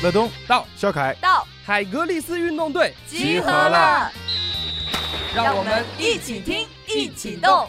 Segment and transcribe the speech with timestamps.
[0.00, 4.08] 乐东到，肖凯到，海格力斯运动队集合了，
[5.34, 7.66] 让我们一起听，一起动。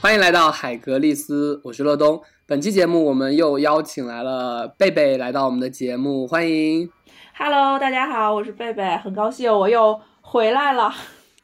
[0.00, 2.22] 欢迎来到海格力斯，我是乐东。
[2.46, 6.88] 本期节目我们又邀请来了贝贝来到我们的节目，欢迎。
[7.36, 10.94] Hello，大家好，我是贝贝，很高兴我又回来了。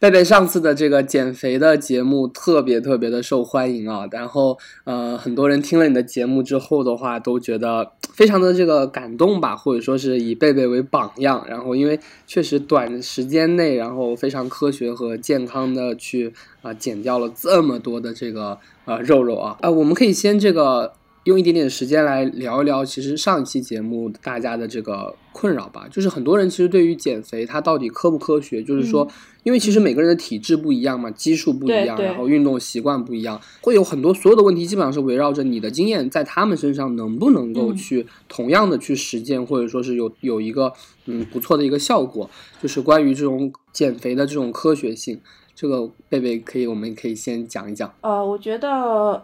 [0.01, 11.45] 贝贝上次的这个减肥的节目特别特别的受欢迎啊，然后呃，很多人听了你的节目之后的话，都觉得非常的这个感动吧，或者说是以贝贝为榜样。
[11.49, 20.93] 然后因为确实短时间内，然后非常科学和健康的去啊、减掉了这么多的这个呃肉肉啊，呃，我们可以先这个。
[21.25, 29.07] 用一点点时间来聊一聊，其实上一期节目大家的这个困扰吧，就是很多人其实对于减肥它到底科不科学，就是说，
[29.43, 40.72] 因为其实每个人的体质不一样嘛，基数不一样，然后运动习惯不一样，会有很多所有的问题，基本上是围绕着你的经验在他们身上能不能够嗯去同样的去实践，或者说是有有一个
[41.06, 42.28] 嗯不错的一个效果，
[42.62, 45.20] 就是关于这种减肥的这种科学性。
[45.61, 47.92] 这个贝贝可以，我们可以先讲一讲。
[48.02, 48.69] 呃，我觉得，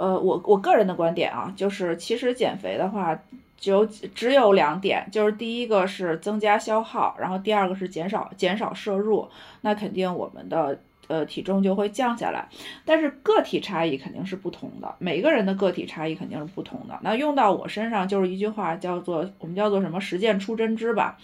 [0.00, 3.16] 呃，我我个人的观点啊，就是其实减肥的话，
[3.58, 9.28] 只有只有两点，就是第一个是增加消耗，然后第二个是减少减少摄入，
[9.62, 10.78] 那肯定我们的。
[11.06, 12.48] 呃，体重就会降下来，
[12.82, 16.98] 但是个体差异肯定是不同的，每个人的个体差异肯定是不同的。
[17.02, 21.18] 那用到我身上就是一句话，叫做我们叫做什么“实践出真知”吧，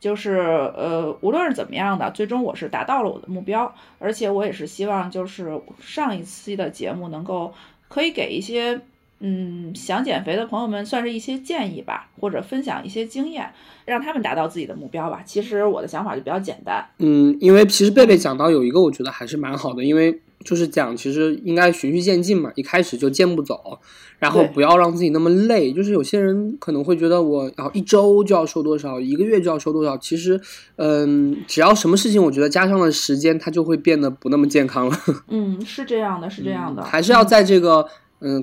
[0.00, 0.38] 就是
[0.74, 7.52] 呃，无论是怎么样的，最终我是达到了我的目标，而且我也是希望就是上一期的节目能够
[7.88, 8.80] 可以给一些
[9.20, 13.50] 嗯想减肥的朋友们算是一些建议吧，或者分享一些经验，
[13.84, 15.22] 让他们达到自己的目标吧。
[15.24, 23.78] 其实我的想法就比较简单，嗯，因为其实贝贝讲到有一个，我觉得还是蛮好的，因为就是讲其实应该循序渐进嘛，一开始就健步走，
[24.20, 25.72] 然后不要让自己那么累。
[25.72, 30.40] 就是有些人可能会觉得我然后一周就要瘦多少，一个月就要瘦多少，其实
[30.76, 34.96] 嗯，只要什么事情我觉得加上了时间，它就会变得不那么健康了。
[35.28, 37.88] 嗯，是这样的，是这样的，还是要在这个嗯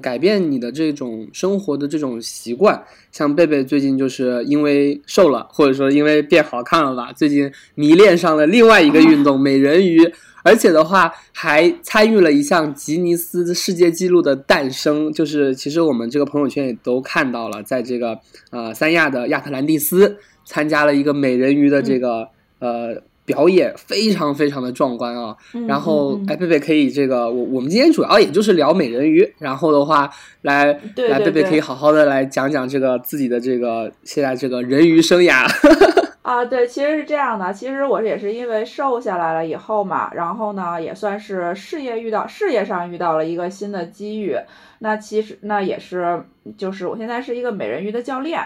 [0.02, 2.84] 改变你的这种生活的这种习惯。
[3.12, 10.14] 像贝贝最近就是因为瘦了，或者说因为变好看了吧，最近迷恋上了另外一个运动 ——美人鱼。
[10.44, 18.20] 而且的话，还参与了一项吉尼斯世界纪录的诞生，就是其实我们这个朋友圈也都看到了，在这个
[18.52, 22.28] 呃三亚的亚特兰蒂斯参加了一个美人鱼的这个、
[22.60, 25.36] 呃表演，非常非常的壮观啊！
[25.54, 30.10] 嗯然后哎，贝贝可以这个，我我们今天主要也就是聊美人鱼，然后的话，
[30.44, 30.66] 来
[30.96, 35.46] 来，贝贝可以好好的来讲讲这个自己的这个现在这个人鱼生涯。
[36.22, 37.54] 啊，对，其实是这样的。
[37.54, 44.36] 其实我也是因为瘦下来了以后嘛，然后呢，也算是事业遇到事业上遇到了一个新的机遇。
[44.80, 46.24] 那其实那也是，
[46.58, 48.40] 就是我现在是一个美人鱼的教练。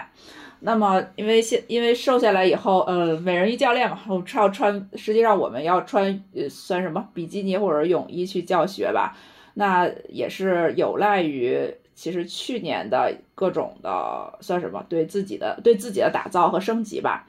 [0.60, 9.16] 那么因为现因为瘦下来以后，呃，美人鱼教练嘛，我们要穿，实际上我们要穿呃算什么比基尼或者泳衣去教学吧。
[9.54, 17.26] 那也是有赖于其实去年的各种的算什么对自己的对自己的打造和升级吧。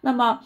[0.00, 0.40] 那么，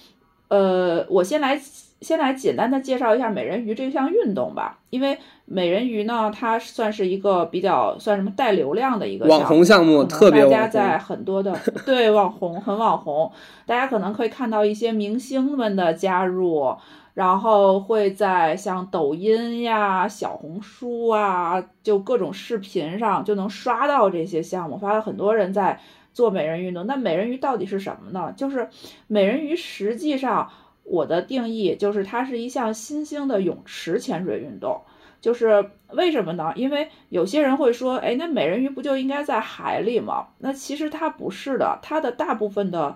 [0.49, 1.61] 呃，我先来
[2.01, 13.31] 先来简单的介绍一下美人鱼这项运动吧，因为美人鱼呢，它算是一个比较算什么带流量的一个网红项目可能特别网红大家在很多的 对网红很网红，
[13.67, 16.75] 大家可能可以看到一些明星们的加入。
[17.15, 25.79] 然后会在像抖音呀、小红书啊，就各种视频上就能刷到这些项目，发现很多人在
[26.13, 26.85] 做美人鱼运动。
[26.89, 28.35] 那美人鱼到底是什么呢？
[28.37, 28.69] 就是
[29.07, 30.51] 美人鱼实际上
[30.83, 34.81] 我的定义就是它是一项新兴的泳池潜水运动。
[35.25, 36.53] 就是为什么呢？
[36.55, 40.27] 因为有些人会说，哎，那美人鱼不就应该在海里吗？
[40.41, 42.95] 那其实它不是的，它的大部分的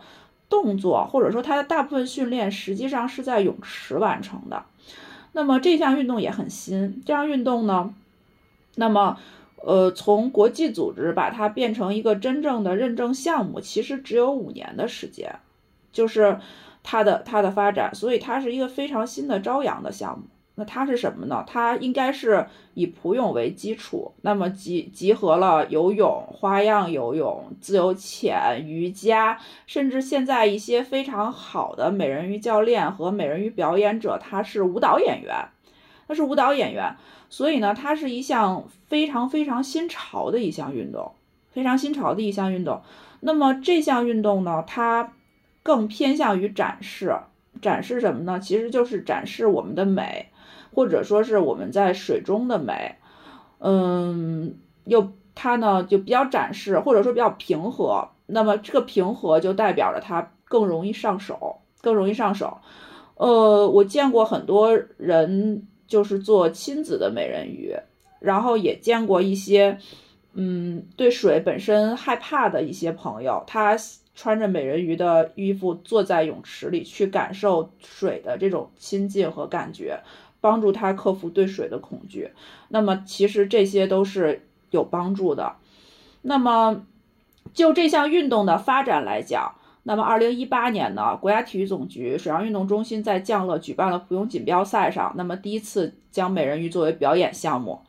[0.50, 4.62] 动作或者说它的大部分训练实际上是在泳池完成的。
[5.32, 7.94] 那么这项运动也很新，这项运动呢，
[8.74, 9.16] 那么
[9.64, 15.36] 呃，从国际组织把它变成一个真正的认证项目，其实只有五年的时间，
[15.90, 16.38] 就是
[16.82, 20.26] 它的它的发展，所以它是一个非常新的朝阳的项目。
[20.58, 21.44] 那它是什么呢？
[21.46, 22.44] 它应该是
[22.75, 29.38] 以普泳为基础，那么集集合了游泳、花样游泳、自由潜、瑜伽，
[29.69, 35.32] 甚至现在一些非常好的美人鱼教练和美人鱼表演者，他是舞蹈演员，
[36.08, 36.96] 他是舞蹈演员，
[37.31, 41.12] 所以呢，它是一项非常非常新潮的一项运动，
[41.52, 42.82] 非常新潮的一项运动。
[43.20, 45.12] 那么这项运动呢，它
[45.62, 47.14] 更偏向于展示，
[47.62, 48.40] 展示什么呢？
[48.40, 50.27] 其实就是展示我们的美。
[50.78, 52.94] 或者说是我们在水中的美，
[53.58, 54.54] 嗯，
[54.84, 58.10] 又它呢就比较展示，或者说比较平和。
[58.26, 62.58] 那么这个平和就代表着它更容易上手，更容易上手。
[63.16, 67.74] 呃，我见过很多人就是做亲子的美人鱼，
[68.20, 69.78] 然后也见过一些，
[70.34, 73.76] 嗯，对水本身害怕的一些朋友，他
[74.14, 80.00] 穿着美人鱼的衣服坐在泳池里去感受水的这种亲近和感觉，
[80.40, 82.31] 帮助他克服对水的恐惧。
[82.69, 85.56] 那么其实这些都是有帮助的。
[86.23, 86.82] 那么
[87.55, 89.55] 就这项运动的发展来讲，
[89.85, 97.81] 那么二零一八年呢，国家体育总局水上运动中心在降乐举办了普泳锦标赛上，那么第一次将美人鱼作为表演项目。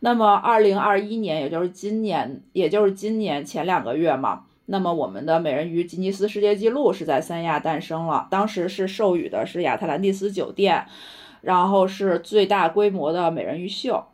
[0.00, 10.86] 那么二零二一年，也就是今年，也就是今年前两个月嘛，那么我们的美人鱼吉尼斯世界纪录是在三亚诞生了，当时是授予的是亚特兰蒂斯酒店，
[11.44, 14.04] 然后是最大规模的美人鱼秀。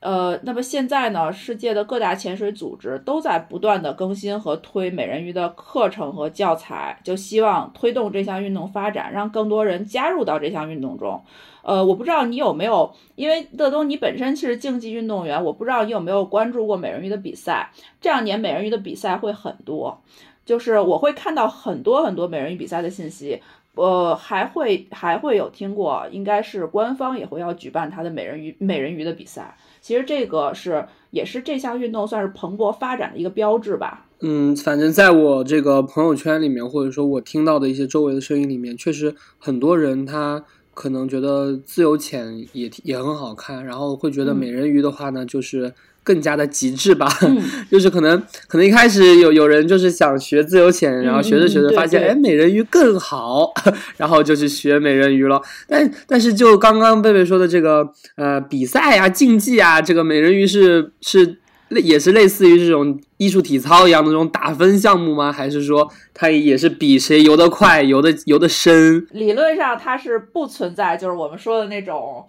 [0.00, 11.20] 呃，那么现在呢，世界的各大潜水组织都在不断的更新和推美人鱼的课程和教材，就希望推动这项运动发展，让更多人加入到这项运动中。
[11.62, 17.72] 呃，我不知道你有没有，因为乐东你本身是竞技运动员，我不知道你有没有关注过美人鱼的比赛。
[18.00, 20.00] 这两年美人鱼的比赛会很多，
[20.46, 23.42] 就是我会看到很多很多美人鱼比赛的信息。
[23.74, 29.56] 呃，还会还会有听过，应该是官方也会要举办他的美人鱼美人鱼的比赛。
[29.80, 34.06] 其实这个是也是这项运动算是蓬勃发展的一个标志吧。
[34.20, 40.44] 嗯，反正在我这个朋友圈里面，或者说我听到的一些周围的声音里面，确实很多人他
[40.74, 45.72] 可能觉得自由潜也也很好看，然后会觉得美人鱼的话呢，就是。
[46.08, 47.06] 更加的极致吧，
[47.70, 53.52] 就是可能可能一开始有有人就是想学自由潜，然后学着学着发现，哎，美人鱼更好，
[53.98, 55.38] 然后就去学美人鱼了。
[55.68, 61.36] 但但是就刚刚贝贝说的这个呃比赛啊竞技啊，这个美人鱼是是
[61.68, 65.30] 类也是类似于这种艺术体操一样的那种打分项目吗？
[65.30, 69.06] 还是说它也是比谁游得快、游得游得深？
[69.10, 72.24] 理论上它是不存在，就是我们说的那种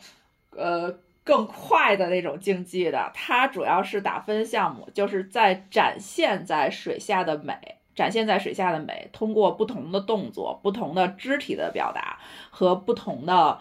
[0.57, 0.93] 呃。
[1.29, 7.53] 更快的那种竞技的，它主要是打分项目，就是在展现在水下的美，
[7.93, 12.17] 展现在水下的美，通过不同的动作、不同的肢体的表达
[12.49, 13.59] 和不同的，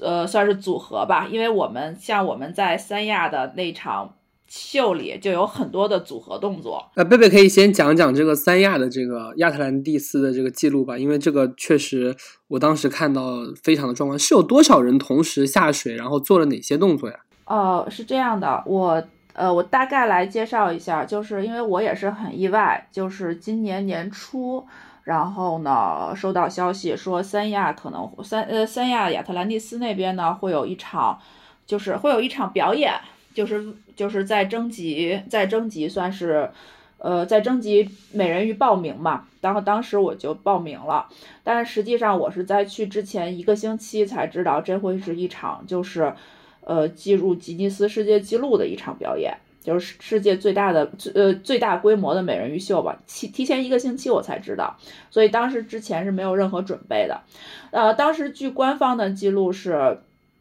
[0.00, 1.26] 呃，算是组合吧。
[1.30, 4.16] 因为我们像我们在三亚的那场。
[4.50, 6.84] 秀里就有很多的组合动作。
[6.96, 12.16] 那，贝贝可以先讲讲这个三亚的这个亚特兰蒂斯的这个记录吧，因为这个确实
[12.48, 14.18] 我当时看到非常的壮观。
[14.18, 17.14] 是有多少人同时下水，然后做了哪些动作呀？
[17.44, 19.00] 哦，是这样的，我
[19.34, 24.66] 呃，我大概来介绍一下，就是因为我也是很意外，就是今年年初，
[25.04, 31.20] 然后呢收到消息说三亚可能三呃三亚亚特兰蒂斯那边呢会有一场，
[31.64, 32.92] 就是会有一场表演。
[33.32, 36.50] 就是就是在征集，在征集算是，
[36.98, 39.26] 呃，在征集美人鱼报名嘛。
[39.40, 41.08] 然后当时我就报名了，
[41.42, 46.12] 但是实际上我是在去之前一个星期才知道这会是一场就是，
[46.60, 52.98] 呃，进入吉尼斯世界纪录的一场表演，就是世界最大的最呃最大规模的美人鱼秀吧。
[53.06, 54.76] 提提前一个星期我才知道，
[55.10, 57.22] 所以当时之前是没有任何准备的。
[57.70, 60.00] 呃，当时据官方的记录是。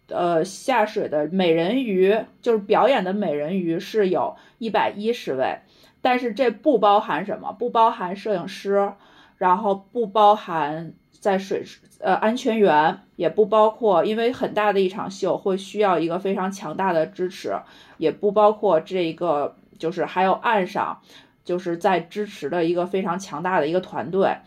[0.09, 5.59] 呃，下水的美人鱼就是表演的美人鱼是有一百一十位，
[6.01, 7.51] 但是这不包含什么？
[7.53, 8.93] 不包含摄影师，
[9.37, 11.63] 然后不包含在水
[11.99, 17.55] 呃安全员，也不包括，因为很大的一场秀会需要一个非常强大的支持，
[17.97, 21.01] 也不包括这个就是还有岸上
[21.43, 24.37] 就是在支持的一个非常强大的一个团队。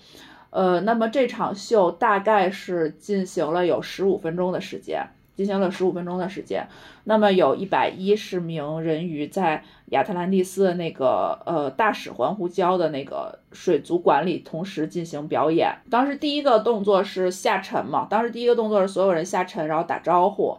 [0.50, 5.06] 呃，那么这场秀大概是进行了有十五分钟的时间。
[5.34, 6.66] 进行了十五分钟的时间，
[7.04, 15.74] 那么有一百一十名人鱼在亚特兰蒂斯的那个呃大使环湖礁的那个水族馆里同时进行表演。
[15.90, 20.58] 当时第一个动作是下沉嘛，当时第一个动作是所有人下沉，然后打招呼，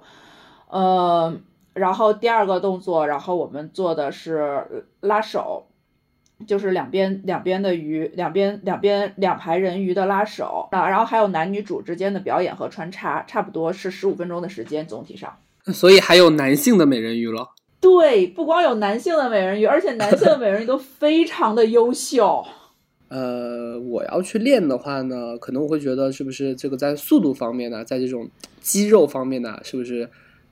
[0.70, 1.36] 呃，
[1.74, 5.68] 然后第二个动作，然后我们做的是拉手。
[6.46, 15.34] 就是两边两边的鱼，两边两边两排人鱼的拉手啊，然后还有男女主之间的表演和穿插，差不多是十五分钟的时间，总体上。
[15.68, 17.50] 所以还有男性的美人鱼了。
[17.80, 22.44] 对，不光有男性的美人鱼，而且男性的美人鱼都非常的优秀。
[23.10, 28.28] 呃，我要去练的话呢，可能我会觉得是不是这个在速度方面呢，在这种
[28.60, 30.10] 肌肉方面呢，是不是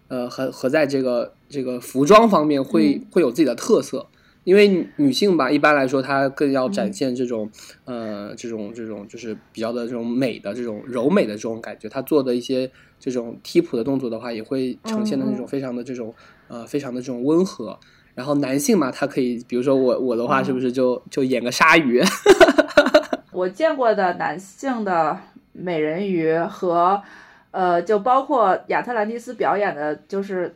[0.09, 4.05] 呃和和在这个这个服装方面会会有自己的特色。
[4.43, 7.49] 因为女性吧，一般来说她更要展现这种，
[7.85, 11.87] 呃，这种这种就是比较的这种美的这种柔美的这种感觉。
[11.87, 12.69] 她做的一些
[12.99, 16.13] 这种踢谱的动作的话，也会呈现的那种非常的这种，
[16.47, 17.77] 呃，非常的这种温和。
[18.13, 22.01] 然后男性嘛，他可以，比如说我我的话，嗯是不是就就演个鲨鱼？
[23.31, 25.17] 我见过的男性的
[25.53, 27.01] 美人鱼和，
[27.51, 30.53] 呃，就包括亚特兰蒂斯表演的，就是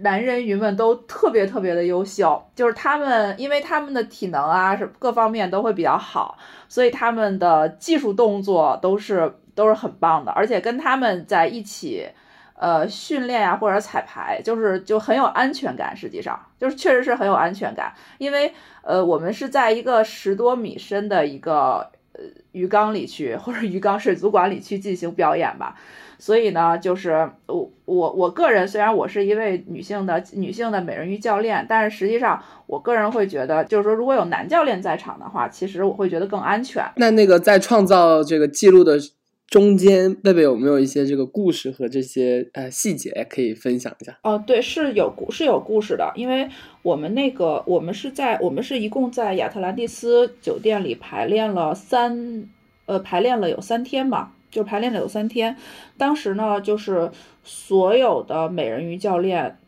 [0.00, 6.36] 男人鱼们都特别特别的优秀，就是他们因为他们的体能啊是各方面都会比较好，
[6.68, 12.08] 所以他们的技术动作都是都是很棒的，而且跟他们在一起。
[12.54, 15.96] 呃，训练啊，或者彩排，就是就很有安全感。
[15.96, 22.20] 实际上，就是确实是很有安全感，因为呃，我们是在一个十多米深的一个呃
[22.52, 25.76] 鱼缸里去，或者鱼缸水族馆里去进行表演吧。
[26.18, 36.84] 所以呢，就是我我我个人虽然我是一位女性的女性的美人鱼教练，但是实际上我个人会觉得，就是说如果有男教练在场的话，其实我会觉得更安全。
[36.94, 38.96] 那那个在创造这个记录的
[39.52, 44.18] 中间，贝贝有没有一些这个故事和这些呃细节可以分享一下？
[44.22, 46.48] 哦，对，是有故是有故事的，因为
[46.80, 52.48] 我们那个我们是在我们是一共在亚特兰蒂斯酒店里排练了三
[52.86, 55.54] 呃排练了有三天嘛，就排练了有三天。
[55.98, 57.10] 当时呢，就是
[57.44, 59.58] 所有的美人鱼教练，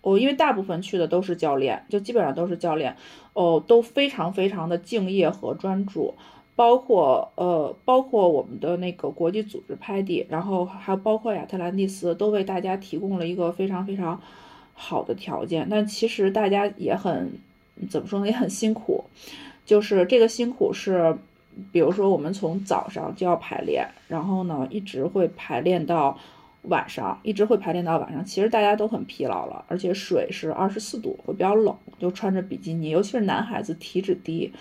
[0.00, 2.96] 我、因为大部分去的都是教练，就基本上都是教练，
[3.34, 6.14] 哦，都非常非常的敬业和专注。
[6.56, 14.18] 包括呃，包括我们的那个国际组织拍地，然后还包括亚特兰蒂斯，都为大家提供了一个非常非常
[14.72, 15.68] 好的条件。
[15.70, 17.30] 但其实大家也很
[17.90, 19.04] 怎么说呢，也很辛苦。
[19.66, 21.14] 就是这个辛苦是，
[21.72, 26.18] 比如说我们从早上就要排练，然后呢一直会排练到
[26.62, 28.24] 晚上，一直会排练到晚上。
[28.24, 34.52] 其实大家都很疲劳了，而且水是二十四度，会比较冷，就穿着比基尼，尤其是男孩子体脂低。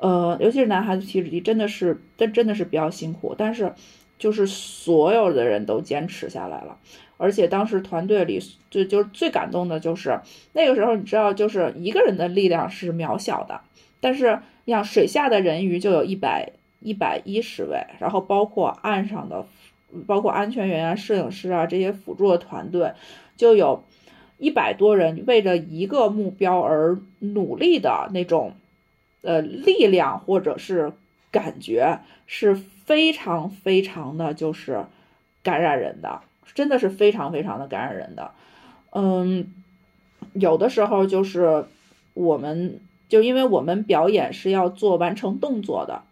[0.00, 3.34] 呃，尤其是男孩子体脂低，真的是，真真的是比较辛苦。
[3.36, 3.74] 但是，
[4.18, 6.78] 就是所有的人都坚持下来了，
[7.18, 8.40] 而且当时团队里
[8.70, 10.18] 就就最感动的就是
[10.54, 13.60] 那个时候，你知道，就是一个人的力量是渺小的，
[14.00, 19.44] 但是你想水下的人鱼就有一百一百一十位，然后包括岸上的，
[20.06, 22.92] 包括安全员啊、摄影师啊这些辅助的团队，
[23.36, 23.84] 就有
[24.38, 28.54] 一百多人为着一个目标而努力的那种。
[29.22, 30.92] 呃，力量或者是
[31.30, 34.84] 感觉是非常非常的，就是
[35.42, 36.20] 感染人的，
[36.54, 38.32] 真的是非常非常的感染人的。
[38.92, 39.52] 嗯，
[40.32, 41.66] 有的时候就是
[42.14, 46.02] 我们就因为我们表演是要做完成动作的，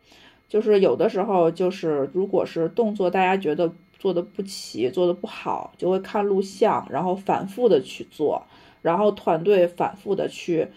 [0.48, 8.46] 就是有的时候就是如果是动作大家觉得做的不齐、做的不好，就会看录像，然后反复的去做，
[8.82, 10.68] 然后团队反复的去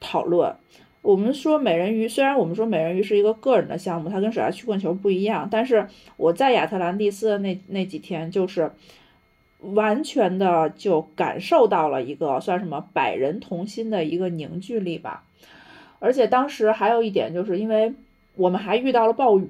[0.00, 0.54] 讨论。
[1.04, 8.70] 我们说美人鱼，虽然我们说美人鱼是一个个人的项目，它跟水下曲棍球不一样，但是我在亚特兰蒂斯的那那几天，就是
[9.60, 15.24] 完全的就感受到了一个算什么百人同心的一个凝聚力吧。
[15.98, 17.92] 而且当时还有一点，就是因为
[18.36, 19.46] 我们还遇到了暴雨，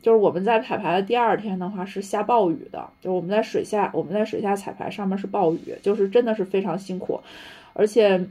[0.00, 7.20] 就是我们在彩排的第二天的话是下暴雨的，就是我们在水下我们在水下彩排，上面是暴雨，就是真的是非常辛苦，
[7.72, 8.24] 而且。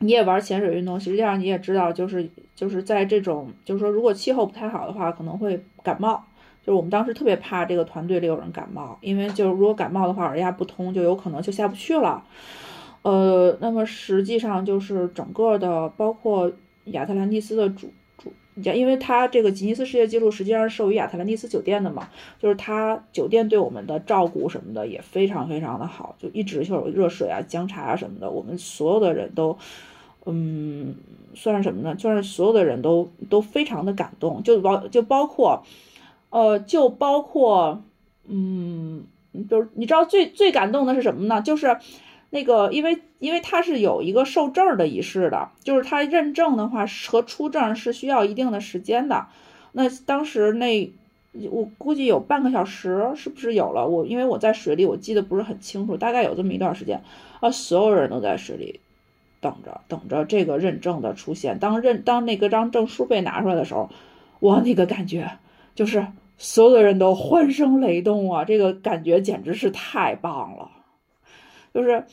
[0.00, 6.24] 你也玩潜水运动，实际上你也知道，就是就是在这种，就是说，如果气候不太好的话，可能会感冒。
[6.64, 12.22] 就是我们当时特别怕这个团队里有人感冒，因为就是如果感冒的话，耳压不通，就有可能就下不去了。
[13.02, 16.52] 呃，那么实际上就是整个的，包括
[16.86, 18.30] 亚特兰蒂斯的主主，
[18.74, 29.56] 因为它这个吉尼斯世界纪录实际上是属于亚特兰蒂斯酒店的嘛，就是它酒店对我们的照顾什么的也非常非常的好，就一直就有热水啊、姜茶啊什么的，我们所有的人都。
[30.30, 30.94] 嗯，
[31.34, 31.94] 算是什么呢？
[31.94, 35.62] 就是所有的人都都非常的感动，就包就包括，
[36.30, 37.82] 呃，就包括，
[38.26, 39.04] 嗯，
[39.48, 41.40] 就是你知道最最感动的是什么呢？
[41.40, 41.78] 就是
[42.30, 49.26] 那个，因为因为他是有一个受证的仪式的，就是他认证的话和出证是需要一定的时间的。
[49.72, 50.92] 那当时那
[51.50, 53.86] 我估计有半个小时，是不是有了？
[53.86, 57.02] 我因为我在水里，我记得不是很清楚，大概有这么一段时间，
[57.40, 58.80] 啊，所有人都在水里。
[59.40, 61.58] 等着，等着这个认证的出现。
[61.58, 63.90] 当认当那个张证书被拿出来的时候，
[64.40, 65.38] 我那个感觉
[65.74, 68.44] 就是所有的人都欢声雷动啊！
[68.44, 70.70] 这个感觉简直是太棒了。
[71.74, 72.06] 就是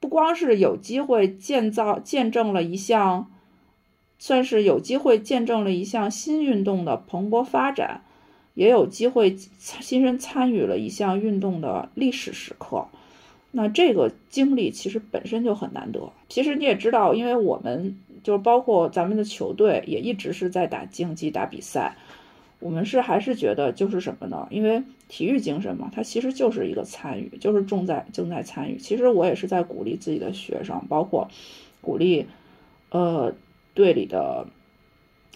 [0.00, 3.30] 不光是有机会建造、见证了一项，
[4.18, 8.02] 算是有机会见证了一项新运动的蓬勃发展，
[8.54, 12.88] 也有机会亲身参与了一项运动的历史时刻。
[13.56, 16.12] 那这个经历其实本身就很难得。
[16.28, 21.96] 其实你也知道，因为我们就包括咱们的球队也一直是在打竞技、打比赛。
[22.58, 24.46] 我们是还是觉得就是什么呢？
[24.50, 28.76] 因为体育精神嘛，它其实就是一个参与，就是重在重在参与。
[28.76, 31.30] 其实我也是在鼓励自己的学生，包括
[31.80, 32.26] 鼓励，
[32.90, 33.32] 呃，
[33.72, 34.46] 队里的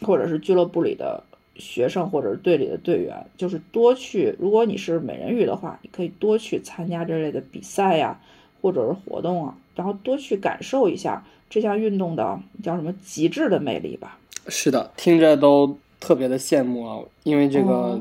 [0.03, 1.25] 或者是俱乐部里的
[1.61, 4.35] 学生或者是队里的队员，就是多去。
[4.39, 8.19] 如果你是美人鱼的话，你可以多去参加这类的比赛呀，
[8.61, 14.19] 或者是活动啊，然后多去感受一下这项运动的叫什么极致的魅力吧。
[14.49, 17.71] 是的，听着都特别的羡慕啊，因为这个。
[17.71, 18.01] 哦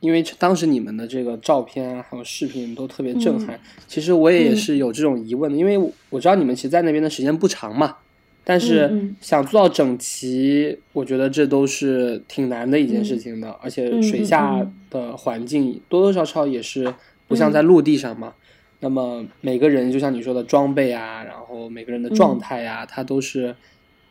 [0.00, 3.56] 因为当时你们的这个照片啊，还有视频都特别震撼。
[3.56, 5.78] 嗯其实我也是有这种疑问的，因为
[6.10, 7.96] 我知道你们其实在那边的时间不长嘛，
[8.44, 13.50] 但嗯是嗯想做到整齐，我觉得这都是挺难的一件事情的。
[13.62, 16.92] 而且嗯水下的环境多多少少也是
[17.26, 18.34] 不像在陆地上嘛。
[18.80, 23.56] 那么每个人就像你说的装备啊，然后每个人的状态呀、它都是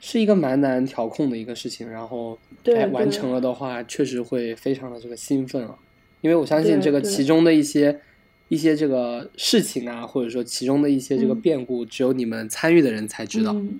[0.01, 1.87] 是一个蛮难调控的一个事情。
[1.87, 5.75] 然后对对哎完成了的话，确实会非常的这个兴奋啊。
[6.21, 7.99] 因为我相信这个其中的一些
[8.47, 13.53] 一些这个事情啊，或者说其中的一些这个嗯变故，只有你们参与的人才知道。
[13.53, 13.79] 嗯，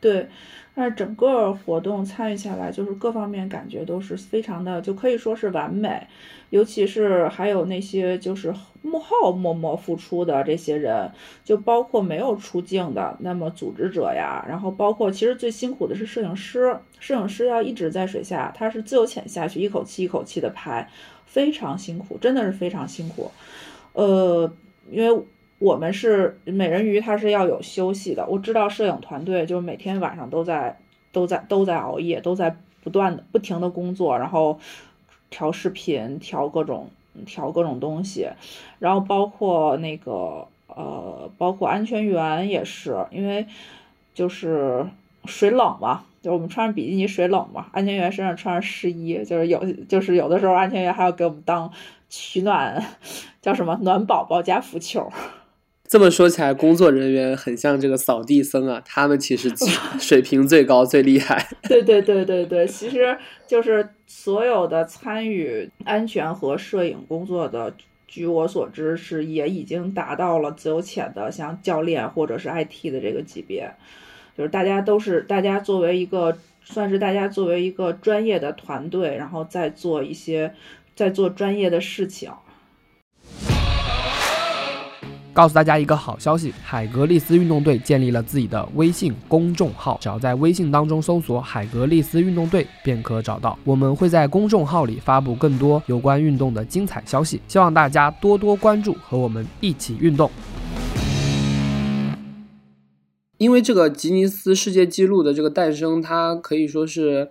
[0.00, 0.26] 对，
[0.74, 6.06] 但是整个活动参与下来，就是各方面感觉都是非常的，就可以说是完美。
[6.48, 8.52] 尤其是还有那些就是
[8.82, 11.08] 幕后默默付出的这些人，
[11.44, 20.88] 就包括没有出镜的，那么组织者呀，然后包括其实最辛苦的是摄影师，摄影师要一直在水下，他是自由潜下去，一口气一口气的拍，
[21.24, 23.30] 非常辛苦，真的是非常辛苦。
[23.92, 24.50] 呃，
[24.90, 25.24] 因为
[25.60, 28.26] 我们是美人鱼，它是要有休息的。
[28.26, 30.78] 我知道摄影团队就是每天晚上都在
[31.12, 34.58] 都在都在熬夜，都在不断的不停的工作，然后
[35.28, 36.88] 调视频，调各种
[37.26, 38.26] 调各种东西，
[38.78, 43.46] 然后包括那个呃，包括安全员也是，因为
[44.14, 44.86] 就是
[45.26, 46.04] 水冷嘛。
[46.22, 51.70] 就我们穿着比基尼水冷嘛，安全员身上穿着湿衣，就是有就是有的时候安全员还要给我们当
[52.08, 52.82] 取暖，
[53.42, 55.10] 叫什么暖宝宝加浮球。
[55.90, 59.52] 这么说起来，工作人员很像这个扫地僧啊，他们其实
[59.98, 61.48] 水平最高、最厉害。
[61.68, 67.74] 对对对对对，其实就是所有的参与安全和摄影工作的，
[68.06, 73.68] 据我所知是也已经达到了自由潜的像教练或者是 IT 的这个级别，
[74.38, 80.54] 就是大家都是大家作为一个算是大家作为一个专业的团队，然后再做一些
[80.94, 82.30] 在做专业的事情。
[85.40, 93.58] 告诉大家一个好消息，海格力斯运动队建立了自己的微信公众号，只要在微信当中搜索“海格力斯运动队”便可找到。
[93.64, 100.30] 我们会在公众号里发布更多有关运动的精彩消息，希望大家多多关注，和我们一起运动。
[103.38, 107.30] 因为这个吉尼斯世界纪录的这个诞生，它可以说是，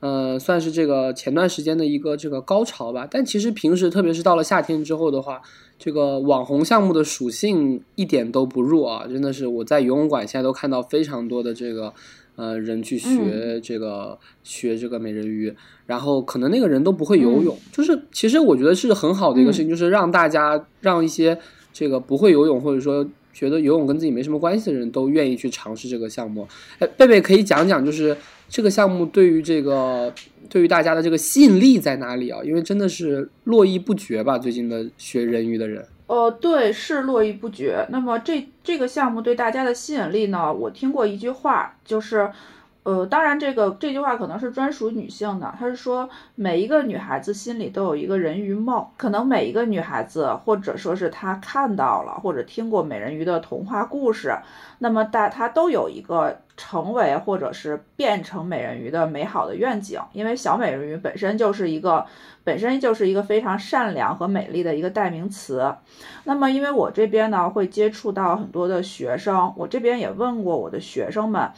[0.00, 3.06] 呃，算是这个前段时间的一个这个高潮吧。
[3.08, 5.40] 但其实平时，特别是到了夏天之后的话，
[5.78, 9.06] 这个网红项目的属性一点都不弱啊！
[9.06, 11.92] 真的是我在游泳馆现在都看到非常多的这个
[12.36, 15.54] 呃人去学这个、学这个美人鱼，
[15.86, 21.38] 然后可能那个人都不会游泳，就是其实我觉得是很好的一个事情，就是让大家让一些
[21.72, 23.06] 这个不会游泳或者说。
[23.34, 26.46] 觉得游泳跟自己没什么关系的人都愿意去尝试这个项目。
[26.78, 28.16] 哎，贝贝可以讲讲，就是
[28.48, 30.14] 这个项目对于这个
[30.48, 32.40] 对于大家的这个吸引力在哪里啊？
[32.44, 35.84] 因为真的是络绎不绝吧，最近的学人鱼的人。
[36.06, 37.86] 呃，对，是络绎不绝。
[37.88, 40.52] 那么这这个项目对大家的吸引力呢？
[40.52, 42.30] 我听过一句话，就是，
[42.84, 54.36] 呃，当然这个这句话可能是专属女性的，她是说每一个女孩子心里都有一个人鱼梦，可能每一个女孩子或者说是她看到了或者听过美人鱼的童话故事，
[54.78, 62.04] 那么大她都有一个成为或者是变成美人鱼的美好的愿景，因为小美人鱼本身就是一个
[62.44, 65.74] 本身就是一个非常善良和美丽的一个代名词。
[66.24, 71.50] 那么，因为我这边呢会接触到很多的学生，我这边也问过我的学生们，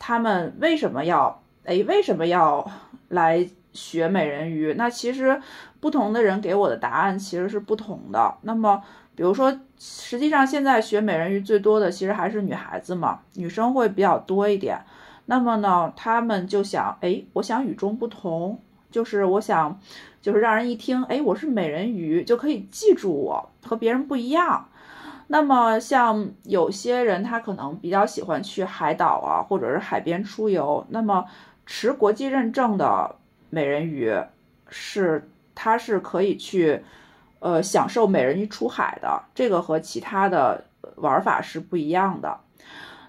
[0.00, 2.68] 他们为什么要哎为什么要
[3.08, 4.74] 来学美人鱼？
[4.76, 5.40] 那其实
[5.78, 8.34] 不同的人给我的答案其实是不同的。
[8.42, 8.82] 那么，
[9.14, 14.80] 比如说，实际上现在学美人鱼最多的其实还是女孩子嘛，女生会比较多一点。
[15.26, 18.58] 那么呢，他们就想，哎，我想与众不同，
[18.90, 19.78] 就是我想，
[20.20, 24.66] 就是让人一听，哎，我是美人鱼，就可以记住我，和别人不一样。
[25.32, 30.84] 那么像有些人，他可能比较喜欢去海岛啊，或者是海边出游。
[30.88, 31.24] 那么
[31.64, 33.14] 持国际认证的
[33.48, 34.12] 美人鱼
[34.68, 36.82] 是，它是可以去，
[37.38, 39.22] 呃，享受美人鱼出海的。
[39.32, 40.64] 这个和其他的
[40.96, 42.40] 玩法是不一样的。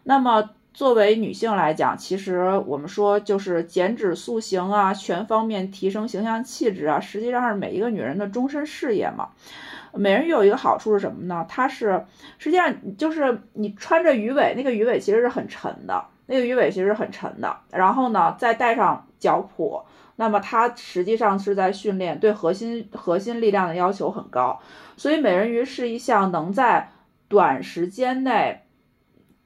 [0.03, 9.29] 那么作为女性来讲，其实我们说就是减脂塑形啊，全方面提升形象气质啊，实际上是每一个女人的终身事业嘛。
[9.93, 11.45] 美人鱼有一个好处是什么呢？
[11.49, 12.06] 它是
[12.38, 19.84] 实际上就是你穿着鱼尾，那个鱼尾其实是很沉的，那个鱼尾其实是很沉的，然后呢再带上脚蹼，
[20.15, 24.60] 那么它实际上是在训练对核心核心力量的要求很高，
[24.97, 26.89] 所以美人鱼是一项能在
[27.27, 28.62] 短时间内。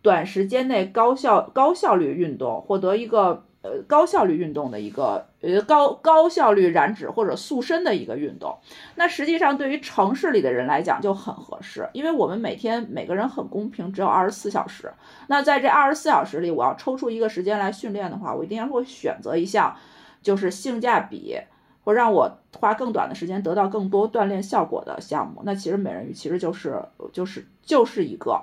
[0.01, 8.57] 短时间内高效高效率运动，获得一个呃高效率运动的一个呃高高效率燃脂或者塑身的一个运动，
[8.95, 14.91] 那实际上对于城市里的人来讲就很合适，因为我们每天每个人很公平，只有二十四小时。
[15.27, 19.75] 那在这二十四小时里，我要抽出一个时间来训练的话，我一定要会选择一项
[20.23, 21.37] 就是性价比
[21.83, 25.41] 或让我花更短的时间得到更多锻炼效果的项目。
[25.45, 26.81] 那其实美人鱼其实就是
[27.13, 28.41] 就是就是一个。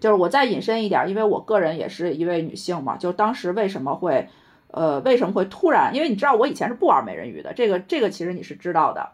[0.00, 4.26] 就是我再引申一点，因为我个人也是一位女性嘛，就当时为什么会，
[4.72, 5.94] 呃，为什么会突然？
[5.94, 9.10] 因为你知道我以前是不玩美人鱼的，这个这个其实你是知道的，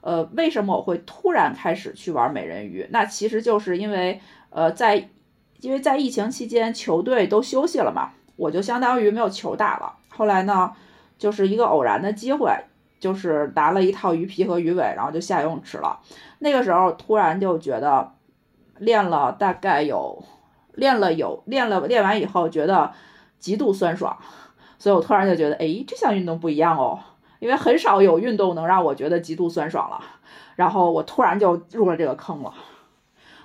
[0.00, 2.86] 呃，为什么我会突然开始去玩美人鱼？
[2.90, 5.10] 那其实就是因为，呃，在
[5.60, 9.94] 因为在疫情期间球队都休息了嘛，我就相当于没有球打了。
[10.08, 10.72] 后来呢，
[11.18, 12.50] 就是一个偶然的机会，
[12.98, 16.00] 就是拿了一套鱼皮和鱼尾，然后就下游泳池了。
[16.38, 18.12] 那个时候突然就觉得。
[18.80, 20.24] 练了大概有，
[20.72, 22.90] 练了有练了练完以后觉得
[23.38, 24.16] 极度酸爽，
[24.80, 26.98] 所以我突然就觉得，哎，这项运动不一样哦，
[27.38, 30.02] 因为很少有运动能让我觉得极度酸爽了，
[30.56, 32.52] 然后我突然就入了这个坑了。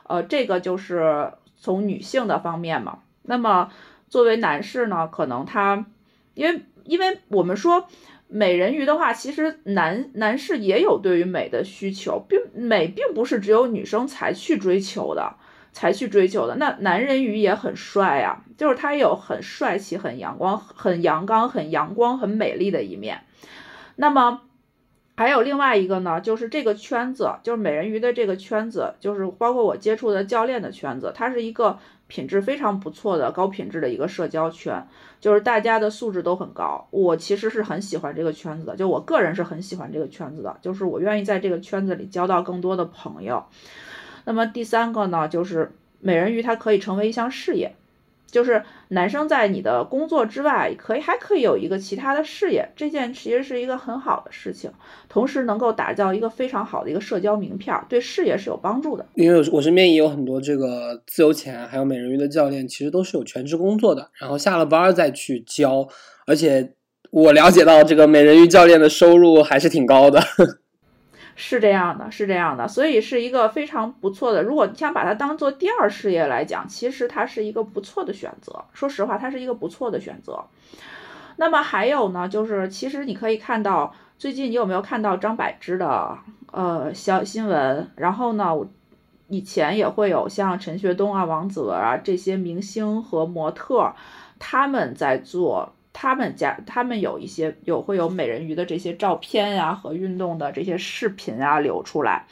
[0.07, 2.99] 呃，这个就是从女性的方面嘛。
[3.21, 3.69] 那么
[4.09, 5.85] 作为男士呢，可能他，
[6.33, 7.85] 因为因为我们说。
[8.27, 15.35] 美人鱼的话，其实男男士也有对于美的需求，并美并不是只有女生才去追求的，
[15.75, 16.55] 才去追求的。
[16.55, 23.23] 那男人鱼也很帅呀，就是他有很帅气、很阳光、很阳刚、很阳光、很美丽的一面。
[23.97, 24.41] 那么
[25.17, 31.77] 还有另外一个呢，就是这个圈子，就是美人鱼的这个圈子，就是包括我接触的教练的圈子，它是一个。
[32.07, 34.87] 品质非常不错的高品质的一个社交圈，
[35.19, 36.87] 就是大家的素质都很高。
[36.91, 43.43] 我其实是很喜欢这个圈子的，就我个人是很喜欢这个圈子的，就是我愿意在这个圈子里交到更多的朋友。
[44.25, 47.73] 那么第三个呢，就是美人鱼它可以成为一项事业。
[48.27, 54.69] 就是男生在你的工作之外，可以还可以有一个其他的事业，这件其实是一个很好的事情，
[55.07, 59.05] 同时能够打造一个非常好的一个社交名片，对事业是有帮助的。
[59.13, 65.87] 因为我身边也有很多这个自由潜还有美人鱼的教练，其实都是有全职工作的，然后下了班再去教，
[66.25, 66.73] 而且
[67.11, 70.19] 我了解到这个美人鱼教练的收入还是挺高的。
[71.35, 74.41] 是这样的，是这样的，所以是一个非常不错的。
[74.41, 78.63] 如果你想把它当做第二事业来讲，其实它是一个不错的选择。
[78.73, 80.45] 说实话，它是一个不错的选择。
[81.35, 86.17] 那么还有呢，就是其实你可以看到，最近你有没有看到张柏芝的
[86.53, 87.91] 呃小新闻？
[87.97, 88.53] 然后呢，
[89.27, 93.93] 以前也会有像陈学冬啊、王子文啊这些明星和模特，
[94.39, 95.74] 他们在做。
[95.97, 102.25] 他们家他们有一些有会有美人鱼的这些照片呀和运动的这些视频啊流出来，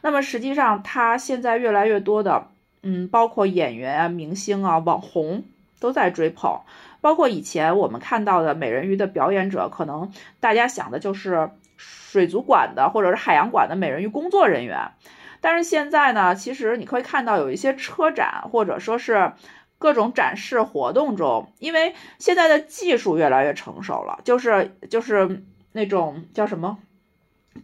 [0.00, 2.46] 那么实际上他现在越来越多的，
[2.84, 5.42] 嗯，包括演员啊、明星啊、网红
[5.80, 6.60] 都在追捧，
[7.00, 14.92] 包括以前我们看到的美人鱼的表演者，可能大家想的就是水族馆的或者是海洋馆的美人鱼工作人员，
[15.40, 19.32] 但是现在呢，其实你可以看到有一些车展或者说是。
[19.80, 26.76] 各种展示活动中，因为现在的技术越来越成熟了，就是就是那种叫什么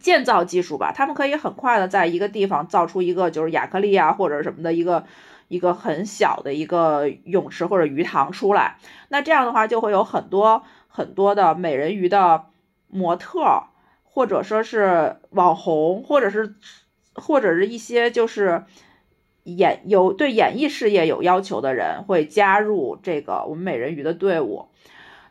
[0.01, 5.05] 建造技术吧，他们可以很快的在一个地方造出一个就是亚克力啊或者什么的一个
[5.49, 8.79] 一个很小的一个泳池或者鱼塘出来。
[9.09, 12.47] 那这样的话，就会有很多很多的美人鱼的
[12.89, 13.65] 模特，
[14.05, 16.55] 或者说是网红，或者是
[17.13, 18.65] 或者是一些就是。
[19.47, 24.67] 演有对演艺事业有要求的人会加入这个我们美人鱼的队伍。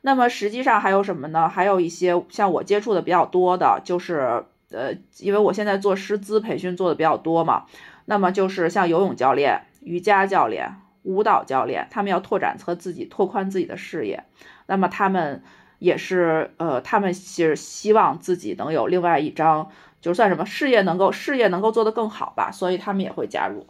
[0.02, 1.50] 那么实际上还有什么呢？
[1.50, 7.66] 还有一些像我接触的比较多的，就是呃，因为我现在做师资培训做的比较多嘛。
[8.06, 14.24] 那么就是像游泳教练、瑜伽教练、舞蹈教练，他们要拓展和自己拓宽自己的事业。
[14.68, 15.42] 那么他们
[15.80, 23.66] 也是呃，他们是希望自己能有另外一张，就算什么事业能够事业能够做得更好吧，所以他们也会加入。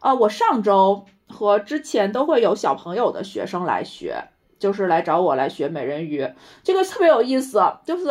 [0.00, 6.28] 呃，我上周和之前都会有小朋友的学生来学，就是来找我来学美人鱼，
[6.62, 7.60] 这个特别有意思。
[7.84, 8.06] 就是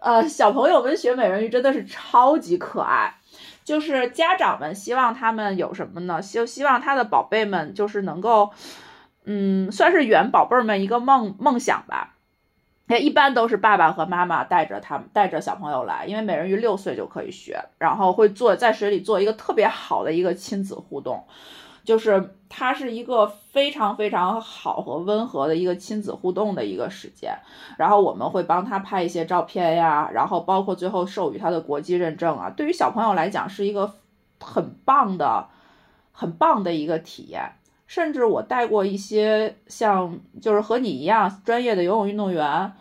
[0.00, 3.14] 呃，小朋友们学美人鱼真的是超级可爱，
[3.64, 6.20] 就是家长们希望他们有什么呢？
[6.20, 8.50] 希希望他的宝贝们就是能够，
[9.24, 12.13] 嗯，算是圆宝贝们一个梦梦想吧。
[12.86, 21.24] 哎，一般都是爸爸和妈妈带着他们带着小朋友来，因为美人鱼六岁就可以学，然后会做在水里做一个特别好的一个亲子互动，
[21.82, 27.34] 就是它是一个非常非常好和温和的一个亲子互动的一个时间。
[27.78, 33.94] 然后我们会帮他拍一些照片呀，然后包括最后授予他的国际认证啊，对于小朋友来讲是一个
[34.38, 35.48] 很棒的、
[36.12, 37.52] 很棒的一个体验。
[37.94, 42.72] 甚至我带过一些像就是和你一样专业的游泳运动员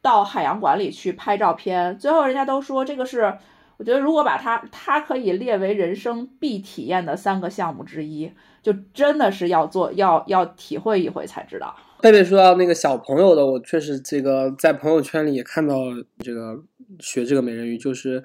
[0.00, 3.34] 到海洋馆里去拍照片，最后人家都说这个是。
[3.76, 8.30] 我觉得如果把它，它可以列为人生必体验的三个项目之一，
[8.62, 11.74] 就真的是要做，要要体会一回才知道。
[12.02, 15.76] 贝贝说到那个小朋友的，我确实这个在朋友圈里也看到
[16.18, 16.60] 这个
[16.98, 18.22] 学这个美人鱼，就是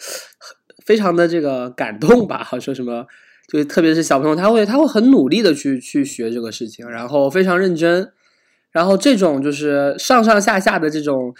[0.85, 2.45] 非常的这个感动吧。
[2.59, 3.07] 说什么，
[3.47, 8.11] 就特别是小朋友，他会他会很努力的去去学这个事情，然后非常认真，
[8.71, 11.35] 然后这种就是上上下下的这种。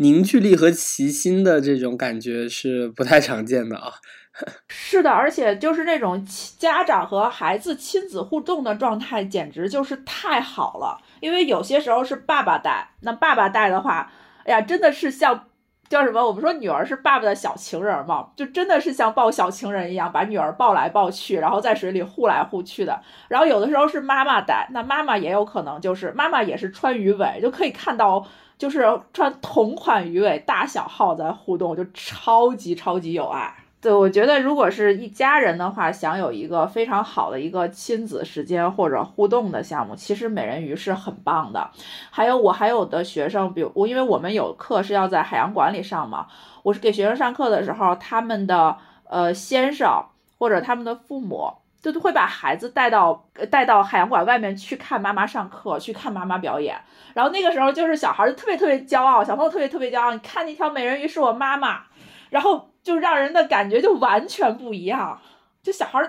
[0.00, 3.94] 凝聚力和齐心的这种感觉是不太常见的啊。
[4.70, 6.24] 是的，而且就是那种
[6.56, 11.02] 家长和孩子亲子互动的状态，简直就是太好了。
[11.20, 14.12] 因为有些时候是爸爸带，那爸爸带的话，
[14.44, 15.48] 哎呀，真的是像
[15.88, 16.26] 叫什么？
[16.26, 23.00] 我们说女儿是爸爸的小情人嘛，就真的是像抱小情人一样，把女儿抱来抱去，然后在水里护来护去的。
[23.28, 28.26] 然后有的时候是妈妈带，那妈妈也有可能就是妈妈也是穿鱼尾，就可以看到。
[28.58, 33.54] 就是穿同款鱼尾，大小号在互动，就超级超级有爱。
[33.80, 41.70] 对我觉得，如果是一家人的话，想有一个非常好的一个亲子时间或者互动的项目，其实美人鱼是很棒的。
[42.10, 46.26] 还有我还有的学生，比如我，因为我们有课是要在海洋馆里上嘛，
[46.62, 50.04] 我是给学生上课的时候，他们的呃先生
[50.38, 51.52] 或者他们的父母。
[51.80, 56.76] 就会把孩子带到带到海洋馆外面去看妈妈上课，去看妈妈表演。
[57.14, 60.12] 然后那个时候就是小孩就特别特别骄傲，小朋友特别特别骄傲。
[60.12, 61.84] 你看那条美人鱼是我妈妈，
[62.28, 65.20] 然后就让人的感觉就完全不一样。
[65.62, 66.02] 就小孩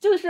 [0.00, 0.28] 就是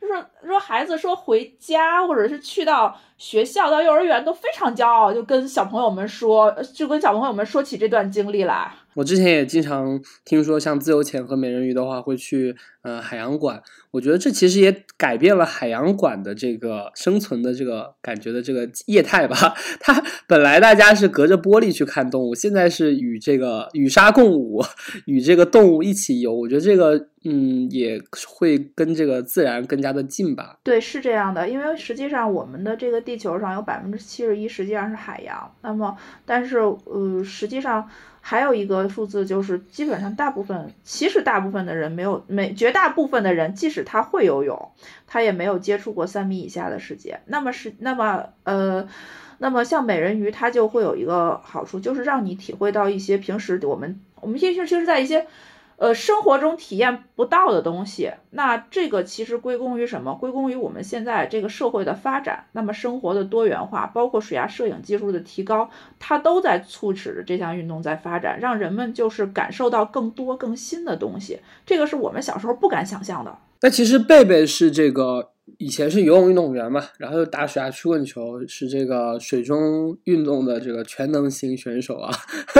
[0.00, 8.72] 就是说孩子说回家或者是去到学校到幼儿园都非常骄傲，就跟小朋友们说，就跟小朋友们说起这段经历来。
[8.94, 13.62] 我之前也经常听说，像自由潜和美人鱼的话，会去呃海洋馆。
[13.90, 19.54] 我觉得这其实也改变了海洋馆的这个生存的这个感觉的这个业态吧。
[19.80, 24.62] 它本来大家是隔着玻璃去看动物，现在是与这个与鲨共舞，
[25.06, 26.34] 与这个动物一起游。
[26.34, 30.58] 我觉得这个嗯也会跟这个自然更加的近吧。
[30.62, 35.54] 对，是这样的，因为实际上我们的这个地球上有百分之七十一实际上是海洋。
[35.62, 37.88] 那么，但是呃，实际上。
[38.24, 44.70] 还有一个数字就是，基本上大部分，其实大部分的人没有，没绝大部分的人，即使他会游泳，
[45.08, 47.18] 他也没有接触过三米以下的世界。
[47.26, 48.88] 那么是，那么呃，
[49.38, 55.26] 那么像美人鱼，它就会有一个好处，就是让你体会到一些平时我们我们其实其实在一些。
[55.82, 60.14] 呃，生活中体验不到的东西，那这个其实归功于什么？
[60.14, 65.68] 归功于我们现在这个社会的发展，那么生活的多元化，包括水下摄影技术的提高，
[65.98, 71.40] 它都在促使着这项运动在发展，让人们就是感受到更多更新的东西。
[71.66, 73.36] 这个是我们小时候不敢想象的。
[73.62, 82.14] 那其实贝贝是这个以前是游泳运动员嘛，然后又打水下曲棍球，是这个水中运动的这个全能型选手啊。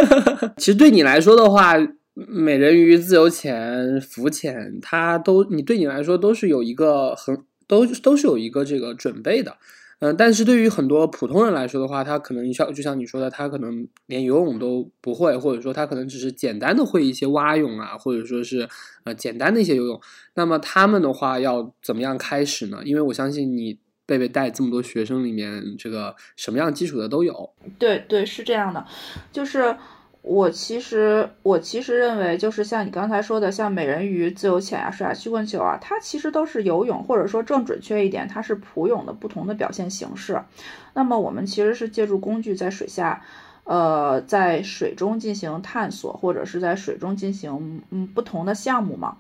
[0.59, 1.77] 其实对你来说的话。
[2.14, 9.57] 美人鱼、自由潜、浮潜，它都你对你来说都是有一个很都都是有一个这个准备的，
[10.01, 18.68] 嗯，但是对于很多普通人来说的话，他可能像就像你说的，他可能连游泳都不会，或者说他可能只是简单的会一些蛙泳啊，或者说是
[19.05, 19.98] 呃简单的一些游泳。
[20.35, 22.83] 那么他们的话要怎么样开始呢？
[22.85, 27.55] 因为我相信你贝贝带这么多学生里面，这个什么样基础的都有。
[27.79, 28.85] 对对，是这样的，
[29.33, 29.75] 就是。
[30.23, 40.41] 我其实，我其实认为，就是像你刚才说的，像美人鱼、自由潜啊、水下曲棍球啊，它其实都是游泳，或者说更准确一点，它是普泳的不同的表现形式。
[40.95, 43.25] 那么我们其实是借助工具在水下，
[43.65, 49.17] 呃，在水中进行探索，或者是在水中进行嗯不同的项目嘛。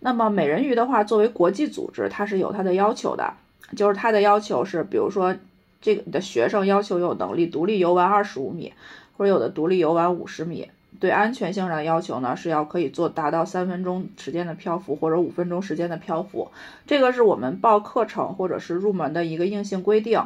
[0.00, 3.32] 那么美人鱼的话，作为国际组织，它是有它的要求的，
[3.74, 5.34] 就是它的要求是，比如说
[5.80, 8.74] 这个你的学生要求有能力独立游完二十五米。
[9.16, 16.50] 或者有的独立游玩五十米，对安全性上的要求呢，是要可以做达到三分钟时间的漂浮或者五分钟时间的漂浮，
[16.86, 20.24] 这个是我们报课程或者是入门的一个硬性规定。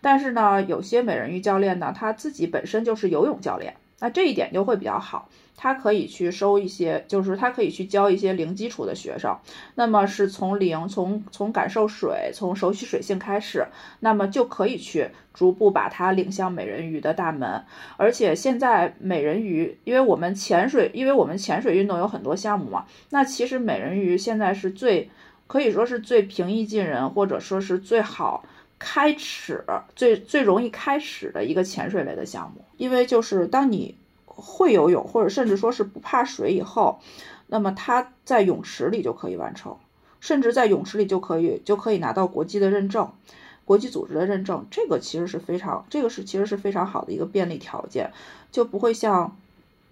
[0.00, 5.28] 但是呢，有些美人鱼教练呢，他自己本身就是游泳教练，那这一点就会比较好。
[5.58, 9.38] 他可以去收一些，就是他可以去教一些零基础的学生，
[9.74, 13.66] 那么是从零，从从感受水，从熟悉水性开始，
[14.00, 17.64] 那么就可以去逐步把它领向美人鱼的大门。
[17.96, 25.10] 而且现在美人鱼，因为我们潜水，因为我们潜水运动有很多项目嘛，那其实美人鱼现在是最。
[25.48, 28.44] 可以说是最平易近人，或者说是最好
[28.78, 32.64] 开始、最最容易开始的一个潜水类的项目。
[32.76, 33.94] 因为就是当你
[34.26, 37.00] 会游泳，或者甚至说是不怕水以后，
[37.46, 39.76] 那么它在泳池里就可以完成，
[40.20, 43.12] 甚至在泳池里就可以就可以拿到国际的认证。
[43.64, 48.12] 国际组织的认证，这个其实是非常，这个是其实是非常好的一个便利条件，
[48.52, 49.36] 就不会像，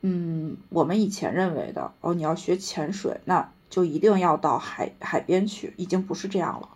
[0.03, 6.69] 嗯，我们以前认为的，哦，你要学潜水，那就一定要到海海边去，已经不是这样了。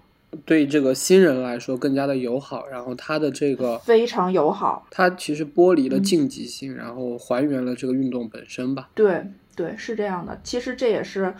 [0.45, 8.88] 对这个新人来说更加的友好，然后它的这个非常友好，它其实剥离了竞技性，然后还原了这个运动本身吧。
[8.95, 9.25] 对
[9.57, 10.41] 对，是这样的。
[10.45, 11.35] 其实这也是，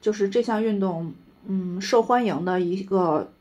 [0.00, 1.12] 就是这项运动，
[1.46, 3.32] 嗯，受欢迎的一个。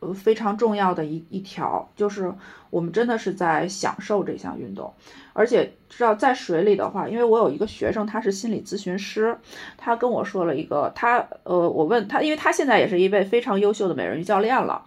[0.00, 2.32] 呃，非常重要的一一条就是
[2.68, 4.92] 我们真的是在享受这项运动，
[5.32, 9.38] 而且知道在水里的话，因为我有一个学生，他是心理咨询师，
[9.78, 14.84] 他跟我说了一个，他呃，我问他，因为他现在也是一位非常优秀的美人鱼教练了，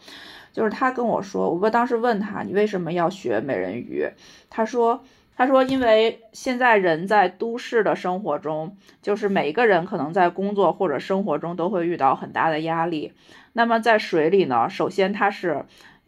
[0.54, 4.08] 就是他跟我说，我当时问他你为什么要学美人鱼，
[4.50, 5.02] 他说
[5.36, 13.14] 他说因为现在人在都市的生活中，就是每一个人可能在工作或者生活中都会遇到很大的压力。
[13.54, 15.66] 那么在水里呢，首先它是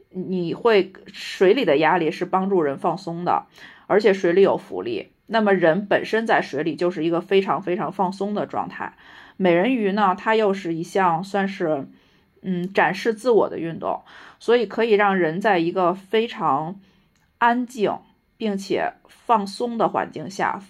[0.09, 3.45] 你会水里的压力是帮助人放松的，
[3.87, 5.11] 而且水里有浮力。
[5.27, 8.93] 那么人本身在水里就是一个非常非常放松的状态。
[9.37, 11.87] 美人鱼呢，它又是一项算是
[12.41, 14.03] 嗯展示自我的运动，
[14.39, 16.79] 所以可以让人在一个非常
[17.37, 17.97] 安静
[18.37, 20.61] 并且放松的环境下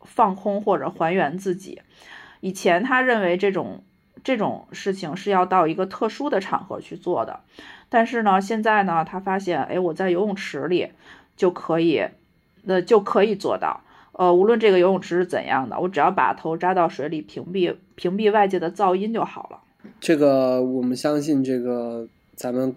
[0.00, 1.82] 放空或者还原自己。
[2.40, 3.84] 以前他认为这种。
[4.24, 7.40] 这种事情是要到一个特殊的场合去做的，
[7.88, 10.88] 但是呢，现在呢，他发现，哎，我在游泳池里
[11.36, 12.08] 就可以，
[12.62, 13.82] 那就可以做到。
[14.12, 19.60] 呃，无论这个游泳池是怎样的，我只要把头扎到水里，屏蔽屏蔽外界的噪音就好了。
[20.00, 22.74] 这个我们相信，这个咱们。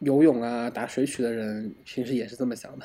[0.00, 2.84] 游泳啊，打水曲的人平时也是这么想的。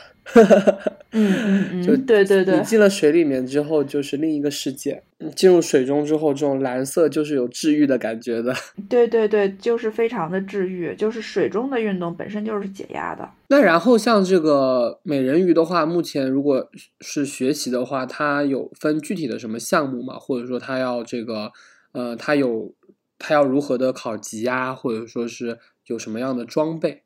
[1.12, 5.04] 嗯 嗯嗯，就对对对，你进了水里面之后就是另一个世界。
[5.36, 8.56] 进入水中之后，这种蓝色就是有治愈的感觉的。
[8.90, 13.30] 对对对，就是非常的治愈，就是水中的运动本身就是解压的。
[13.50, 16.68] 那然后像这个美人鱼的话，目前如果
[17.02, 20.16] 是学习的话，它有分具体的什么项目吗？
[20.18, 21.52] 或者说它要这个
[21.92, 22.74] 呃，它有
[23.20, 24.74] 它要如何的考级啊？
[24.74, 25.60] 或者说是？
[25.92, 27.04] 有什么样的装备？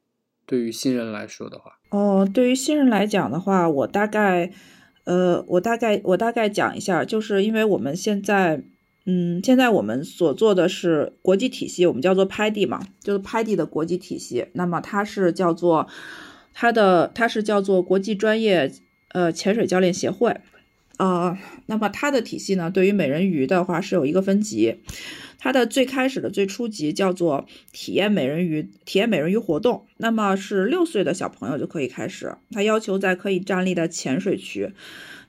[0.48, 4.52] 对于新人来说的话，哦，对于新人来讲的话，我大概，
[5.06, 8.62] 呃，我大概我大概讲一下，就是因为我们现在，
[9.08, 14.46] 嗯，现在我们所做的是国际体系，我们叫做 PADI 嘛，就是 PADI 的国际体系。
[14.54, 15.88] 那么它是叫做
[16.54, 18.72] 它的，它是叫做国际专业
[19.14, 20.42] 呃潜水教练协会，
[20.98, 24.82] 呃，那么它的体系呢，对于美人鱼的话是有一个分级。
[25.46, 32.34] 它的最开始的最初级叫做体验美人鱼，体验美人鱼活动，那么是六岁的小朋友就可以开始。
[32.50, 34.72] 它要求在可以站立的浅水区，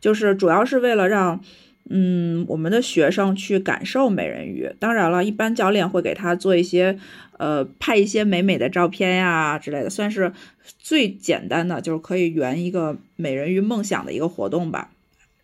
[0.00, 1.44] 就是主要是为了让，
[1.90, 4.70] 嗯，我们的学生去感受美人鱼。
[4.80, 6.98] 当然了，一般教练会给他做一些，
[7.36, 10.32] 呃，拍一些美美的照片呀之类的，算是
[10.78, 14.92] 最简单的，就是可以圆一个美人鱼梦想的一个活动吧。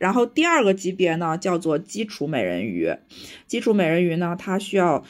[0.02, 2.92] 然后第二个级别呢，叫做基础美人鱼。
[3.46, 5.04] 基础美人鱼呢，它需要，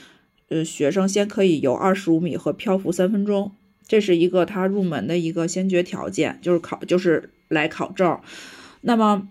[0.50, 3.52] 呃，学生先可以游二十五米和漂浮三分钟，
[3.88, 8.20] 这是一个它入门的一个先决条件，就是考，就是来考证。
[8.82, 9.28] 那么，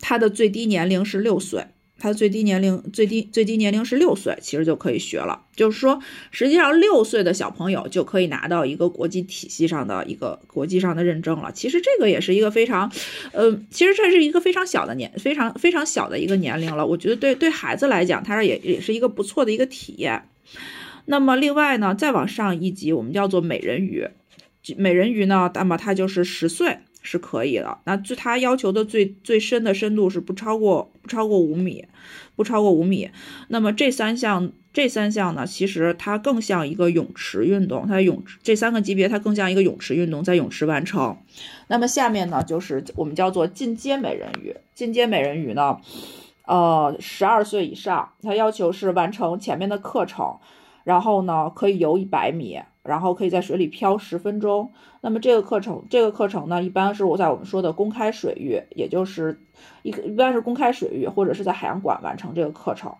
[0.00, 1.66] 它的最低年龄是六岁。
[1.98, 5.42] 它的最低年龄最低最低年龄是六岁，其实就可以学了。
[5.56, 5.98] 就是说，
[6.30, 11.50] 实际上六岁的小朋友就可以拿到一个国际体系上的一个国际上的认证了。
[11.50, 12.90] 其实这个也是一个非常，
[13.32, 16.86] 呃，其实这是一个非常小的年，非常非常小的一个年龄了。
[16.86, 20.28] 我觉得对对孩子来讲，它也也是一个不错的一个体验。
[21.06, 24.06] 那么另外呢，再往上一级，我们叫做美人鱼。
[24.76, 26.78] 美人鱼呢，那么它就是十岁。
[27.02, 31.86] 是可以的，那就它要求的最最深的深度是不超过不超过五米，
[32.36, 33.10] 不超过五米。
[33.48, 41.16] 那么这三项这三项呢，其实它更像一个泳池运动，它泳这三个级别它更像一个泳池运动，在泳池完成。
[41.68, 44.54] 那么下面呢，就是我们叫做进阶美人鱼。
[44.74, 45.78] 进阶美人鱼呢，
[46.46, 50.38] 呃，十二岁以上，它要求是完成前面的课程，
[50.84, 52.60] 然后呢可以游一百米。
[52.88, 54.72] 然后可以在水里漂十分钟。
[55.00, 59.38] 那么这个课程，这个课程呢，一般是我在我们说的公开水域，也就是
[59.82, 62.92] 一一般是公开水域或者是在海洋馆完成这个课程。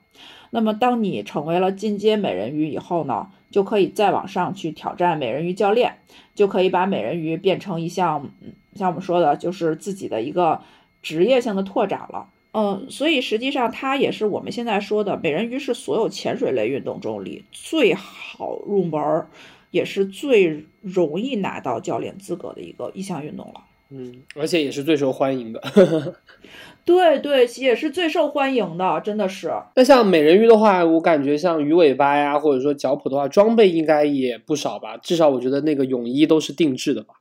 [0.50, 5.96] 那么当你成为了进阶美人鱼以后呢，就可以再往上去挑战美人鱼教练，
[6.34, 8.30] 就可以把美人鱼变成一项，
[8.74, 10.60] 像我们说的，就是自己的一个
[11.02, 12.28] 职业性的拓展了。
[12.52, 19.28] 嗯，所以实际上它也是我们现在说的美人鱼是所有潜水类运动中里最好入门儿，
[19.70, 23.60] 也是最容易拿到教练资格的一个一项运动了。
[23.90, 25.62] 嗯，而且也是最受欢迎的。
[26.84, 29.50] 对对，也是最受欢迎的，真的是。
[29.76, 34.96] 那像美人鱼的话，我感觉像鱼尾巴呀，或者说脚蹼的话，装备应该也不少吧？
[34.98, 37.14] 至少我觉得那个泳衣都是定制的吧。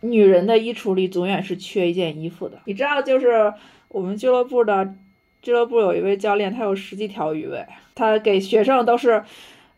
[0.00, 2.58] 女人的衣橱里总远是缺一件衣服的。
[2.64, 3.52] 你知道，就是
[3.88, 4.94] 我们俱乐部的
[5.42, 9.22] 俱乐部有一位教练，他有十几条鱼尾，他给学生都是。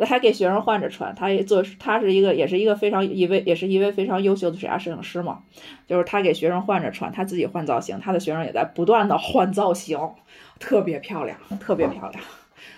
[0.04, 5.42] 还给学生换着穿，他也做，他是一个，也是一个非常一位，也是一位非常优秀的水下摄影师嘛。
[5.86, 9.98] 就是他给学生换着穿，他自己换造型，他的学生也在不断的换造型，
[10.58, 12.22] 特别漂亮，特别漂亮。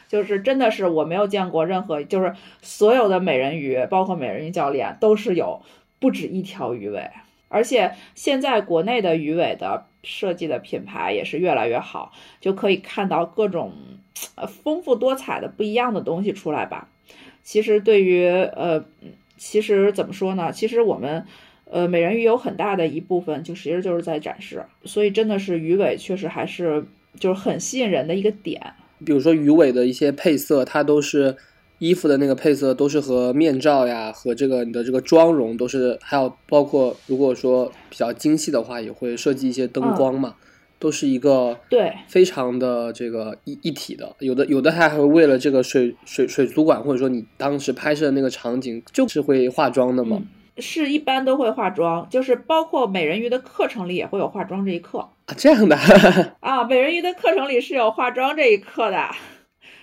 [0.07, 5.63] 就是真的是我没有见过任何，就是所有的美人鱼，包括美人鱼教练，都是有
[5.99, 7.11] 不止一条鱼尾。
[7.49, 13.73] 而且现在国内的鱼尾的设计的品牌也是越来越好，就可以看到各种
[14.47, 16.89] 丰富多彩的不一样的东西出来吧。
[17.49, 18.85] 其实对于呃，
[19.39, 20.53] 其实怎么说呢？
[20.53, 21.25] 其实我们
[21.65, 26.85] 呃美人鱼有很大的一部分就其实就是在展示，所以真的是鱼尾确实还是
[27.19, 28.61] 就是很吸引人的一个点。
[29.03, 31.37] 比如说鱼尾的一些配色，它都是
[31.79, 40.35] 衣服的那个配色都是和面罩呀和这个你的这个妆容都是，还有包括如果说比较精细的话，也会设计一些灯光嘛。
[40.79, 50.23] 都是一个对，非常的这个一一体的，有的有的还会为了这个水水水族馆，或者说你当时拍摄的那个场景，就是会化妆的吗？
[50.61, 54.99] 是一般都会化妆，就是包括美人鱼的课程里也会有化妆这一课。
[54.99, 55.77] 啊，这样的？
[56.41, 59.09] 啊，美人鱼的课程里是有化妆这一课的，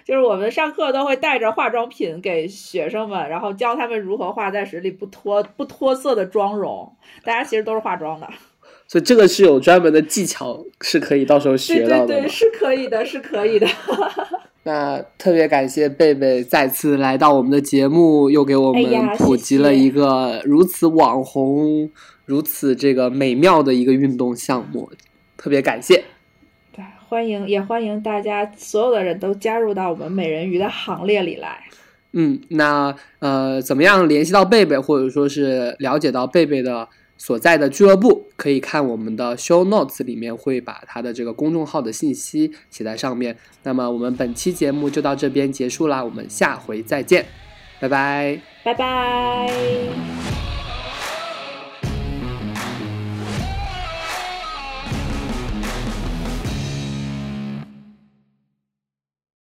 [0.03, 6.93] 就是我们上课都会带着化妆品给学生们，然后教他们如何画在水里不脱不脱色的妆容，
[7.23, 8.27] 大家其实都是化妆的。
[8.87, 12.07] 所以这个是有专门的技巧，是可以到时候学到的。
[12.07, 13.67] 对对对，是可以的，是可以的。
[14.63, 18.83] 那特别感谢贝贝再次来到我们的节目，又给我们
[19.17, 21.89] 普及了一个如此网红、
[22.25, 24.91] 如此这个美妙的一个运动项目，
[25.35, 26.03] 特别感谢。
[26.71, 31.63] 对，欢迎也欢迎大家所有的人都加入到我们美人鱼的行列里来。
[32.13, 36.87] 嗯，那呃，怎么样联系到贝贝，或者说是了解到贝贝的？
[37.17, 43.37] 所在的俱乐部可以看我们的 show notes 里面会把他的这个公众号的信息写在上面。
[43.63, 47.25] 那么我们本期节目就到这边结束啦，我们下回再见，
[47.79, 50.54] 拜拜，拜拜。